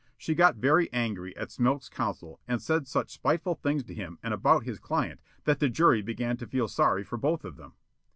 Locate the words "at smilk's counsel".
1.37-2.39